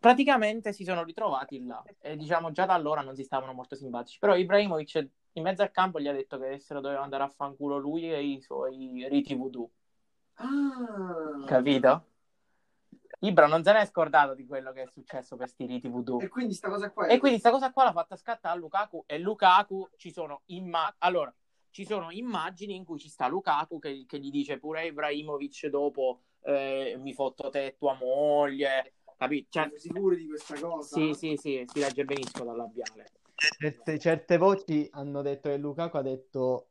Praticamente 0.00 0.72
si 0.72 0.82
sono 0.84 1.04
ritrovati 1.04 1.64
là 1.64 1.80
e 2.00 2.16
diciamo 2.16 2.50
già 2.50 2.66
da 2.66 2.74
allora 2.74 3.02
non 3.02 3.14
si 3.14 3.22
stavano 3.22 3.52
molto 3.52 3.76
simpatici. 3.76 4.18
Però 4.18 4.34
Ibrahimovic 4.34 5.08
in 5.34 5.42
mezzo 5.42 5.62
al 5.62 5.70
campo 5.70 6.00
gli 6.00 6.08
ha 6.08 6.12
detto 6.12 6.38
che 6.38 6.46
adesso 6.46 6.80
doveva 6.80 7.02
andare 7.02 7.22
a 7.22 7.28
fanculo 7.28 7.78
lui 7.78 8.12
e 8.12 8.22
i 8.22 8.40
suoi 8.40 9.06
riti 9.08 9.34
voodoo. 9.34 9.70
Ah. 10.34 11.44
Capito? 11.46 12.06
Ibra 13.20 13.46
non 13.46 13.62
se 13.62 13.72
n'è 13.72 13.86
scordato 13.86 14.34
di 14.34 14.44
quello 14.44 14.72
che 14.72 14.82
è 14.82 14.86
successo 14.86 15.36
per 15.36 15.48
sti 15.48 15.66
riti 15.66 15.88
voodoo. 15.88 16.18
E 16.18 16.28
quindi 16.28 16.54
sta 16.54 16.68
cosa 16.68 16.90
qua 16.90 17.06
E 17.06 17.18
quindi 17.18 17.38
sta 17.38 17.50
cosa 17.50 17.70
qua 17.70 17.84
l'ha 17.84 17.92
fatta 17.92 18.16
scattare 18.16 18.56
a 18.56 18.58
Lukaku 18.58 19.04
e 19.06 19.18
Lukaku 19.18 19.90
ci 19.96 20.10
sono 20.10 20.42
imma- 20.46 20.92
allora, 20.98 21.32
ci 21.70 21.84
sono 21.84 22.10
immagini 22.10 22.74
in 22.74 22.84
cui 22.84 22.98
ci 22.98 23.08
sta 23.08 23.28
Lukaku 23.28 23.78
che, 23.78 24.04
che 24.08 24.18
gli 24.18 24.30
dice 24.30 24.58
pure 24.58 24.86
Ibrahimovic 24.86 25.68
dopo 25.68 26.22
eh, 26.44 26.96
mi 26.98 27.12
fotto 27.12 27.48
te 27.50 27.66
e 27.66 27.76
tua 27.76 27.94
moglie, 27.94 28.94
capito? 29.16 29.48
Cioè, 29.50 29.64
Siete 29.64 29.78
sicuri 29.78 30.16
di 30.16 30.26
questa 30.28 30.58
cosa? 30.58 30.96
sì, 30.96 31.12
sì, 31.14 31.36
sì, 31.36 31.64
si 31.66 31.78
legge 31.80 32.04
benissimo 32.04 32.44
dal 32.44 32.56
labiale. 32.56 33.10
Certe, 33.34 33.98
certe 33.98 34.36
voci 34.36 34.88
hanno 34.92 35.20
detto 35.22 35.48
che 35.48 35.56
Lukaku 35.56 35.96
ha 35.96 36.02
detto 36.02 36.68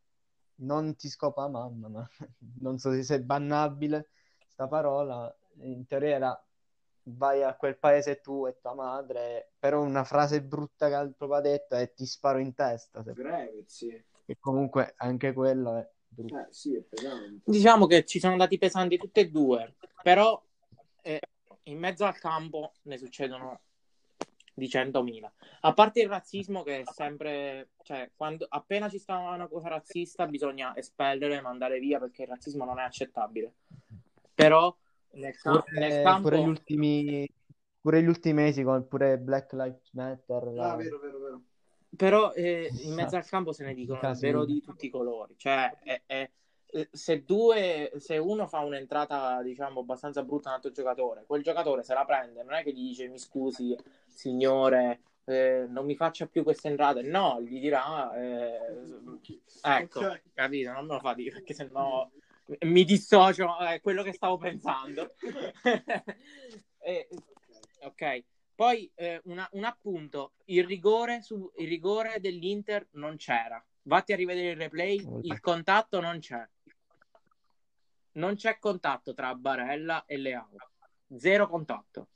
non 0.62 0.96
ti 0.96 1.10
scopa 1.10 1.48
mamma, 1.48 1.88
ma 1.90 2.10
non 2.62 2.78
so 2.78 2.92
se 3.02 3.16
è 3.16 3.20
bannabile 3.22 4.10
sta 4.48 4.68
parola. 4.68 5.34
In 5.62 5.86
teoria 5.86 6.16
era 6.16 6.46
vai 7.04 7.44
a 7.44 7.56
quel 7.56 7.78
paese 7.78 8.22
tu 8.22 8.46
e 8.48 8.58
tua 8.62 8.74
madre, 8.74 9.52
però 9.60 9.82
una 9.82 10.04
frase 10.04 10.42
brutta 10.42 10.88
che 10.88 10.94
ha 10.96 11.10
proprio 11.16 11.42
detto 11.42 11.76
è 11.76 11.92
ti 11.94 12.06
sparo 12.06 12.40
in 12.40 12.54
testa. 12.54 13.04
se- 13.04 13.14
Breve, 13.14 13.64
sì. 13.68 14.02
E 14.26 14.38
comunque 14.40 14.94
anche 14.98 15.34
quello 15.34 15.78
è. 15.78 15.90
Eh, 16.18 16.48
sì, 16.50 16.76
è 16.76 16.82
pesante. 16.82 17.42
Diciamo 17.52 17.88
che 17.88 18.06
ci 18.06 18.20
sono 18.20 18.34
andati 18.34 18.58
pesanti 18.58 18.98
tutti 18.98 19.20
e 19.22 19.30
due, 19.30 19.76
però 20.04 20.42
eh, 21.02 21.20
in 21.64 21.80
mezzo 21.80 22.06
al 22.06 22.18
campo 22.18 22.74
ne 22.84 22.98
succedono 22.98 23.62
di 24.54 24.68
100.000. 24.68 25.32
A 25.62 25.74
parte 25.74 26.02
il 26.02 26.10
razzismo 26.10 26.64
che 26.64 26.82
è 26.82 26.84
sempre, 26.86 27.70
cioè, 27.84 28.12
quando, 28.16 28.46
appena 28.50 28.90
ci 28.90 29.00
sta 29.00 29.18
una 29.18 29.48
cosa 29.48 29.70
razzista 29.70 30.28
bisogna 30.28 30.76
espellere, 30.76 31.42
mandare 31.42 31.80
via 31.80 32.00
perché 32.00 32.24
il 32.24 32.30
razzismo 32.30 32.66
non 32.66 32.80
è 32.80 32.84
accettabile. 32.84 33.54
Però 34.34 34.76
nel, 35.12 35.38
ca- 35.38 35.64
nel 35.72 35.90
Pure, 35.90 36.04
campo... 36.04 36.22
pure 36.30 36.42
gli 36.42 36.48
ultimi, 36.48 37.30
pure 37.80 38.02
gli 38.04 38.08
ultimi 38.08 38.34
mesi 38.34 38.64
con 38.64 38.88
pure 38.88 39.18
Black 39.18 39.54
Lives 39.54 39.92
Matter. 39.94 40.44
la- 40.52 40.72
Ah, 40.72 40.76
vero, 40.76 41.00
vero, 41.00 41.00
vero. 41.00 41.11
Però 42.02 42.32
eh, 42.34 42.72
in 42.82 42.94
mezzo 42.96 43.16
al 43.16 43.28
campo 43.28 43.52
se 43.52 43.64
ne 43.64 43.76
dicono 43.76 44.00
davvero 44.02 44.44
di 44.44 44.60
tutti 44.60 44.88
i 44.88 44.90
colori. 44.90 45.36
Cioè, 45.38 45.78
è- 45.84 46.02
è- 46.08 46.30
eh, 46.74 46.90
se, 46.92 47.24
due, 47.26 47.92
se 47.98 48.18
uno 48.18 48.48
fa 48.48 48.62
un'entrata, 48.62 49.44
diciamo, 49.44 49.82
abbastanza 49.82 50.24
brutta 50.24 50.48
a 50.48 50.52
un 50.54 50.56
altro 50.56 50.72
giocatore, 50.72 51.26
quel 51.28 51.44
giocatore 51.44 51.84
se 51.84 51.94
la 51.94 52.04
prende, 52.04 52.42
non 52.42 52.54
è 52.54 52.64
che 52.64 52.72
gli 52.72 52.88
dice 52.88 53.08
mi 53.08 53.20
scusi, 53.20 53.78
signore, 54.08 55.02
eh, 55.26 55.66
non 55.70 55.86
mi 55.86 55.96
faccia 55.96 56.26
più 56.26 56.42
queste 56.42 56.70
entrate. 56.70 57.04
No, 57.04 57.40
gli 57.40 57.60
dirà, 57.60 58.12
eh, 58.16 58.58
ecco, 59.62 60.00
Ok. 60.00 60.22
capito? 60.34 60.72
Non 60.72 60.88
me 60.88 60.94
lo 60.96 61.00
fa 61.02 61.14
dire 61.14 61.34
perché 61.34 61.54
sennò 61.54 62.10
mi 62.62 62.84
dissocio, 62.84 63.60
è 63.60 63.80
quello 63.80 64.02
che 64.02 64.14
stavo 64.14 64.38
pensando. 64.38 65.14
Eh, 66.84 67.08
ok. 67.82 68.24
Poi 68.62 68.92
eh, 68.94 69.20
una- 69.24 69.50
un 69.54 69.64
appunto, 69.64 70.34
il 70.46 70.64
rigore, 70.64 71.24
su, 71.24 71.52
il 71.56 71.68
rigore 71.68 72.20
dell'Inter 72.20 72.90
non 72.92 73.16
c'era. 73.16 73.60
Vatti 73.86 74.14
a 74.14 74.16
rivedere 74.16 74.52
il 74.52 74.58
replay, 74.58 75.04
il 75.24 75.40
contatto 75.40 76.00
non 76.00 76.20
c'è. 76.20 76.48
Non 78.12 78.36
c'è 78.36 78.60
contatto 78.60 79.16
tra 79.16 79.34
Barella 79.34 80.06
e 80.06 80.18
Leao. 80.18 80.50
Zero 81.16 81.48
contatto. 81.48 82.10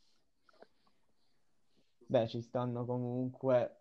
Beh, 2.05 2.27
ci 2.27 2.41
stanno 2.41 2.85
comunque 2.85 3.77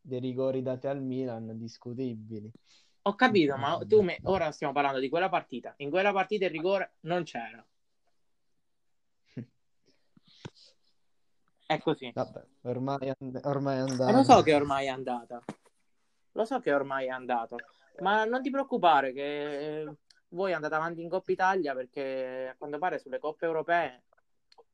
dei 0.00 0.20
rigori 0.20 0.62
dati 0.62 0.86
al 0.86 1.02
Milan 1.02 1.58
discutibili. 1.58 2.48
Ho 3.02 3.14
capito, 3.16 3.56
ma 3.56 3.84
tu 3.84 4.02
me- 4.02 4.20
ora 4.22 4.52
stiamo 4.52 4.72
parlando 4.72 5.00
di 5.00 5.08
quella 5.08 5.28
partita. 5.28 5.74
In 5.78 5.90
quella 5.90 6.12
partita 6.12 6.44
il 6.44 6.52
rigore 6.52 6.98
non 7.00 7.24
c'era. 7.24 7.66
È 11.66 11.78
così. 11.80 12.10
Vabbè, 12.14 12.44
ormai, 12.62 13.08
è 13.08 13.16
and- 13.18 13.40
ormai 13.44 13.76
è 13.76 13.80
andato. 13.80 14.08
E 14.08 14.12
lo 14.12 14.22
so 14.22 14.42
che 14.42 14.54
ormai 14.54 14.86
è 14.86 14.88
andata. 14.88 15.42
Lo 16.32 16.44
so 16.44 16.60
che 16.60 16.72
ormai 16.72 17.06
è 17.06 17.10
andato. 17.10 17.56
Ma 18.00 18.24
non 18.24 18.40
ti 18.40 18.50
preoccupare 18.50 19.12
che 19.12 19.80
eh, 19.80 19.94
voi 20.28 20.52
andate 20.52 20.74
avanti 20.74 21.02
in 21.02 21.08
Coppa 21.08 21.32
Italia 21.32 21.74
perché 21.74 22.50
a 22.52 22.56
quanto 22.56 22.78
pare 22.78 22.98
sulle 22.98 23.18
coppe 23.18 23.46
europee 23.46 24.02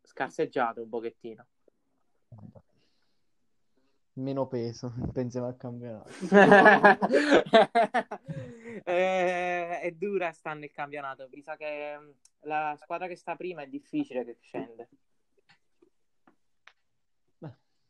scarseggiate 0.03 0.81
un 0.81 0.89
pochettino. 0.89 1.47
Meno 4.15 4.47
peso, 4.47 4.93
pensiamo 5.13 5.47
al 5.47 5.57
campionato. 5.57 6.11
Eh, 8.85 9.81
è 9.81 9.93
dura 9.93 10.33
stanno 10.33 10.65
il 10.65 10.73
campionato. 10.73 11.29
Mi 11.31 11.43
sa 11.43 11.57
che 11.57 11.97
mm, 11.97 12.11
la 12.41 12.77
squadra 12.81 13.07
che 13.07 13.15
sta 13.15 13.37
prima 13.37 13.63
è 13.63 13.69
difficile 13.69 14.25
che 14.25 14.39
scende. 14.41 14.89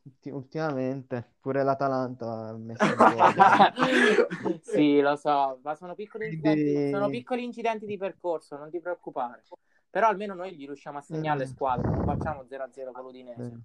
Ulti- 0.04 0.30
ultimamente 0.30 1.34
pure 1.40 1.62
l'Atalanta 1.62 2.48
ha 2.48 2.56
messo 2.56 2.84
in 2.84 2.90
sì, 4.62 5.00
lo 5.00 5.14
so, 5.14 5.60
ma 5.62 5.76
sono 5.76 5.94
piccoli, 5.94 6.26
incidenti, 6.26 6.62
Quindi- 6.72 6.90
sono 6.90 7.08
piccoli 7.08 7.44
incidenti 7.44 7.86
di 7.86 7.96
percorso, 7.96 8.56
non 8.56 8.68
ti 8.70 8.80
preoccupare. 8.80 9.44
Però 9.88 10.08
almeno 10.08 10.34
noi 10.34 10.56
gli 10.56 10.64
riusciamo 10.66 10.98
a 10.98 11.02
segnare 11.02 11.38
le 11.40 11.44
Mm. 11.44 11.48
squadre, 11.48 11.88
non 11.90 12.04
facciamo 12.04 12.44
0-0 12.44 12.90
con 12.92 13.04
l'Udinese. 13.04 13.60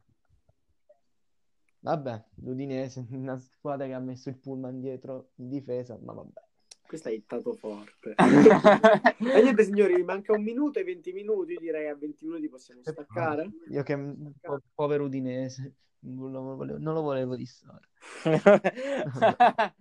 Vabbè, 1.79 2.23
l'Udinese, 2.43 3.05
una 3.11 3.37
squadra 3.39 3.85
che 3.87 3.93
ha 3.93 3.99
messo 3.99 4.29
il 4.29 4.37
pullman 4.37 4.79
dietro 4.79 5.29
in 5.35 5.47
difesa, 5.49 5.97
ma 6.01 6.13
vabbè. 6.13 6.41
Questo 6.85 7.09
è 7.09 7.13
ittato 7.13 7.53
forte. 7.53 8.13
E 9.19 9.41
niente, 9.41 9.63
signori, 9.63 9.95
mi 9.95 10.03
manca 10.03 10.33
un 10.33 10.43
minuto 10.43 10.79
e 10.79 10.83
20 10.83 11.11
minuti. 11.13 11.55
Direi 11.59 11.87
a 11.89 11.95
20 11.95 12.25
minuti 12.25 12.47
possiamo 12.49 12.81
staccare. 12.83 13.49
Io 13.69 13.83
che 13.83 13.97
po- 14.41 14.61
povero 14.73 15.05
Udinese, 15.05 15.73
non 15.99 16.31
lo 16.31 16.55
volevo, 16.55 16.77
non 16.79 16.93
lo 16.93 17.01
volevo 17.01 17.35
dissare. 17.35 17.89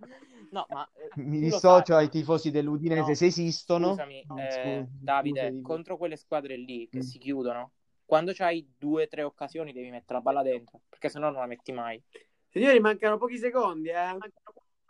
no, 0.51 0.65
ma 0.69 0.89
eh, 0.93 1.11
Mi 1.21 1.39
dissocio 1.39 1.93
sai. 1.93 2.03
ai 2.03 2.09
tifosi 2.09 2.51
dell'Udinese 2.51 3.09
No, 3.09 3.15
se 3.15 3.25
esistono. 3.27 3.87
Scusami, 3.89 4.25
No, 4.27 4.37
eh, 4.39 4.51
scusi, 4.51 5.03
Davide, 5.03 5.47
scusi. 5.49 5.61
contro 5.61 5.97
quelle 5.97 6.15
squadre 6.17 6.57
lì 6.57 6.87
che 6.89 6.99
Mm. 6.99 7.01
si 7.01 7.17
chiudono, 7.19 7.71
quando 8.05 8.31
c'hai 8.33 8.73
due 8.77 9.03
o 9.03 9.07
tre 9.07 9.23
occasioni 9.23 9.73
devi 9.73 9.89
mettere 9.89 10.15
la 10.19 10.21
palla 10.21 10.41
dentro, 10.41 10.81
perché 10.89 11.09
sennò 11.09 11.29
non 11.29 11.39
la 11.41 11.45
metti 11.47 11.71
mai. 11.71 12.01
Signori, 12.49 12.79
mancano 12.79 13.17
pochi 13.17 13.37
secondi, 13.37 13.89
eh. 13.89 14.17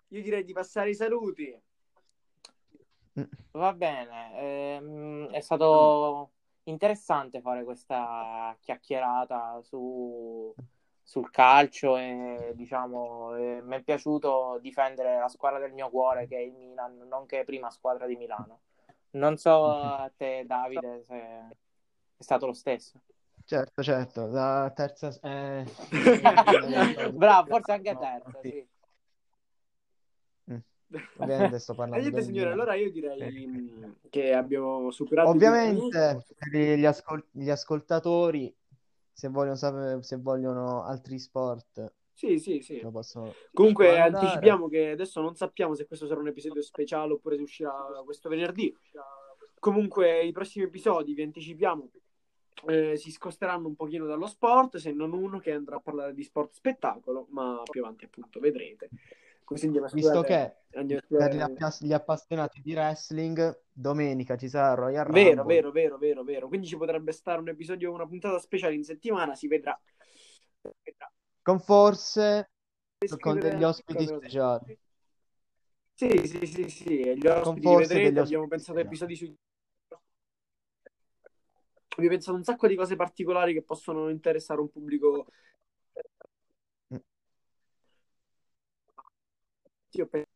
Io 0.09 0.21
direi 0.21 0.43
di 0.43 0.53
passare 0.53 0.89
i 0.91 0.95
saluti. 0.95 1.59
Mm. 3.19 3.23
Va 3.51 3.73
bene, 3.73 4.39
ehm, 4.39 5.29
è 5.31 5.39
stato 5.41 6.31
interessante 6.63 7.41
fare 7.41 7.63
questa 7.63 8.55
chiacchierata 8.59 9.59
su, 9.63 10.53
sul 11.07 11.31
calcio 11.31 11.95
e 11.95 12.51
diciamo 12.53 13.33
eh, 13.37 13.61
mi 13.63 13.77
è 13.77 13.81
piaciuto 13.81 14.59
difendere 14.59 15.17
la 15.17 15.29
squadra 15.29 15.57
del 15.57 15.71
mio 15.71 15.89
cuore 15.89 16.27
che 16.27 16.35
è 16.35 16.41
il 16.41 16.51
Milan, 16.51 16.97
nonché 17.07 17.45
prima 17.45 17.71
squadra 17.71 18.05
di 18.05 18.17
Milano. 18.17 18.59
Non 19.11 19.37
so 19.37 19.67
a 19.67 20.11
te 20.17 20.43
Davide 20.45 21.03
se 21.05 21.15
è 21.15 21.47
stato 22.17 22.45
lo 22.47 22.51
stesso. 22.51 22.99
Certo, 23.45 23.81
certo, 23.81 24.27
la 24.27 24.69
terza... 24.75 25.07
eh, 25.21 25.63
Bravo, 27.13 27.47
forse 27.47 27.71
anche 27.71 27.93
No, 27.93 27.99
terza, 27.99 28.39
sì. 28.41 28.49
sì. 28.49 28.67
Ovviamente 31.19 31.59
sto 31.59 31.73
parlando 31.73 32.01
niente, 32.01 32.19
del 32.19 32.25
signori, 32.25 32.49
Milan. 32.49 32.59
allora 32.59 32.75
io 32.75 32.91
direi 32.91 33.47
mh, 33.47 33.95
che 34.09 34.33
abbiamo 34.33 34.91
superato. 34.91 35.29
Ovviamente 35.29 36.25
per 36.37 36.49
gli, 36.51 36.85
ascol- 36.85 37.25
gli 37.31 37.49
ascoltatori, 37.49 38.53
se 39.17 39.29
vogliono 39.29 39.55
sapere, 39.55 40.03
se 40.03 40.17
vogliono 40.17 40.83
altri 40.83 41.17
sport, 41.17 41.91
Sì, 42.13 42.37
sì, 42.37 42.61
sì. 42.61 42.79
Lo 42.81 42.91
posso... 42.91 43.33
Comunque 43.51 43.99
anticipiamo 43.99 44.67
che 44.67 44.91
adesso 44.91 45.21
non 45.21 45.35
sappiamo 45.35 45.73
se 45.73 45.87
questo 45.87 46.05
sarà 46.05 46.19
un 46.19 46.27
episodio 46.27 46.61
speciale 46.61 47.13
oppure 47.13 47.35
se 47.35 47.41
uscirà 47.41 47.73
questo 48.05 48.29
venerdì. 48.29 48.71
Comunque 49.57 50.23
i 50.23 50.31
prossimi 50.31 50.65
episodi, 50.65 51.15
vi 51.15 51.23
anticipiamo, 51.23 51.89
eh, 52.67 52.95
si 52.95 53.09
sposteranno 53.09 53.67
un 53.67 53.75
pochino 53.75 54.05
dallo 54.05 54.27
sport, 54.27 54.77
se 54.77 54.91
non 54.91 55.13
uno 55.13 55.39
che 55.39 55.51
andrà 55.51 55.77
a 55.77 55.81
parlare 55.81 56.13
di 56.13 56.21
sport 56.21 56.53
spettacolo, 56.53 57.25
ma 57.31 57.63
più 57.67 57.83
avanti 57.83 58.05
appunto 58.05 58.39
vedrete. 58.39 58.89
Visto 59.49 60.21
che 60.23 60.33
a 60.33 60.83
per 61.07 61.33
gli, 61.33 61.39
appas- 61.39 61.81
gli 61.81 61.93
appassionati 61.93 62.61
di 62.61 62.73
wrestling, 62.73 63.63
domenica 63.71 64.35
ci 64.35 64.49
sarà 64.49 64.73
Royal 64.73 65.05
Vero, 65.05 65.43
Rumble. 65.43 65.55
vero, 65.55 65.71
vero, 65.71 65.97
vero, 65.97 66.23
vero. 66.23 66.47
Quindi 66.49 66.67
ci 66.67 66.75
potrebbe 66.75 67.13
stare 67.13 67.39
un 67.39 67.47
episodio, 67.47 67.93
una 67.93 68.05
puntata 68.05 68.39
speciale 68.39 68.75
in 68.75 68.83
settimana, 68.83 69.35
si 69.35 69.47
vedrà. 69.47 69.79
Vedrà. 70.61 71.11
Con 71.41 71.59
forse 71.59 72.51
con 73.19 73.39
degli 73.39 73.63
ospiti 73.63 74.05
speciali. 74.05 74.77
Sì, 75.93 76.27
sì, 76.27 76.45
sì, 76.45 76.69
sì, 76.69 76.99
e 76.99 77.15
gli 77.15 77.25
ospiti 77.25 77.69
li 77.69 77.75
vedrete, 77.75 78.19
abbiamo 78.19 78.47
pensato 78.47 78.79
a 78.79 78.81
episodi 78.81 79.15
su... 79.15 79.33
Abbiamo 81.95 82.15
pensato 82.15 82.37
un 82.37 82.43
sacco 82.43 82.67
di 82.67 82.75
cose 82.75 82.95
particolari 82.95 83.53
che 83.53 83.63
possono 83.63 84.09
interessare 84.09 84.59
un 84.59 84.69
pubblico. 84.69 85.27
Io 89.97 90.05
penso 90.05 90.27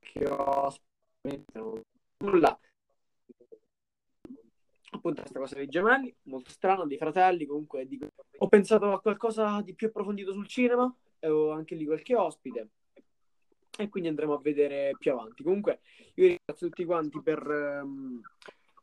che 0.00 0.24
ho 0.24 1.82
nulla. 2.24 2.58
Appunto, 4.90 5.20
questa 5.20 5.38
cosa 5.38 5.54
dei 5.56 5.68
gemelli, 5.68 6.14
molto 6.22 6.48
strana, 6.50 6.86
dei 6.86 6.96
fratelli, 6.96 7.44
comunque 7.44 7.86
di- 7.86 8.00
ho 8.38 8.48
pensato 8.48 8.92
a 8.92 9.00
qualcosa 9.02 9.60
di 9.60 9.74
più 9.74 9.88
approfondito 9.88 10.32
sul 10.32 10.46
cinema, 10.46 10.90
e 11.18 11.28
ho 11.28 11.50
anche 11.50 11.74
lì 11.74 11.84
qualche 11.84 12.16
ospite 12.16 12.68
e 13.76 13.88
quindi 13.90 14.08
andremo 14.08 14.32
a 14.32 14.40
vedere 14.40 14.96
più 14.98 15.12
avanti. 15.12 15.42
Comunque, 15.42 15.80
io 16.14 16.28
ringrazio 16.28 16.68
tutti 16.68 16.86
quanti 16.86 17.20
per, 17.20 17.38
ehm, 17.46 18.22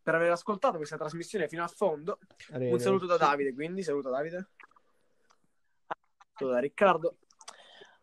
per 0.03 0.15
aver 0.15 0.31
ascoltato 0.31 0.77
questa 0.77 0.97
trasmissione 0.97 1.47
fino 1.47 1.63
a 1.63 1.67
fondo. 1.67 2.19
Un 2.73 2.79
saluto 2.79 3.07
da 3.07 3.17
Davide, 3.17 3.53
quindi 3.53 3.81
saluto 3.81 4.11
Davide. 4.11 4.49
Saluto 6.35 6.53
da 6.53 6.59
Riccardo. 6.59 7.17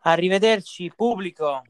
Arrivederci, 0.05 0.93
pubblico. 0.95 1.62